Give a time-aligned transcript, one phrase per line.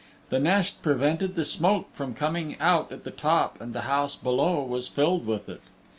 [0.31, 4.63] The nest prevented the smoke from coming out at the top and the house below
[4.63, 5.61] was filled with it.